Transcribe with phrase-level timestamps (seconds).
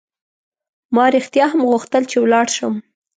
[0.95, 2.73] ما رښتیا هم غوښتل چې ولاړ شم.